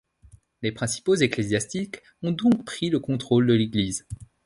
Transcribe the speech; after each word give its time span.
Les 0.63 0.71
principaux 0.71 1.13
ecclésiastiques 1.13 2.01
ont 2.23 2.31
donc 2.31 2.65
pris 2.65 2.89
le 2.89 2.99
contrôle 2.99 3.45
de 3.45 3.53
l'église. 3.53 4.07